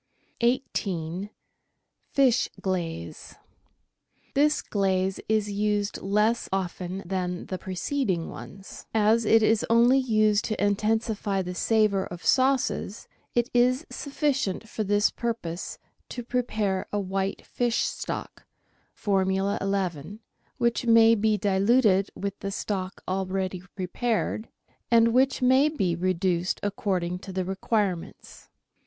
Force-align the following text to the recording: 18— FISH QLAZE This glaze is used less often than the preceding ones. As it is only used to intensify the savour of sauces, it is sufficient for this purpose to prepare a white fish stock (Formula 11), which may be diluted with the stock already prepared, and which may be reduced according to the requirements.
18— 0.41 1.29
FISH 2.09 2.49
QLAZE 2.63 3.35
This 4.33 4.63
glaze 4.63 5.19
is 5.29 5.51
used 5.51 6.01
less 6.01 6.49
often 6.51 7.03
than 7.05 7.45
the 7.45 7.59
preceding 7.59 8.27
ones. 8.27 8.87
As 8.95 9.25
it 9.25 9.43
is 9.43 9.63
only 9.69 9.99
used 9.99 10.45
to 10.45 10.59
intensify 10.59 11.43
the 11.43 11.53
savour 11.53 12.05
of 12.05 12.25
sauces, 12.25 13.07
it 13.35 13.51
is 13.53 13.85
sufficient 13.91 14.67
for 14.67 14.83
this 14.83 15.11
purpose 15.11 15.77
to 16.09 16.23
prepare 16.23 16.87
a 16.91 16.99
white 16.99 17.45
fish 17.45 17.81
stock 17.85 18.47
(Formula 18.95 19.59
11), 19.61 20.19
which 20.57 20.87
may 20.87 21.13
be 21.13 21.37
diluted 21.37 22.09
with 22.15 22.39
the 22.39 22.49
stock 22.49 23.03
already 23.07 23.61
prepared, 23.75 24.49
and 24.89 25.09
which 25.13 25.43
may 25.43 25.69
be 25.69 25.95
reduced 25.95 26.59
according 26.63 27.19
to 27.19 27.31
the 27.31 27.45
requirements. 27.45 28.49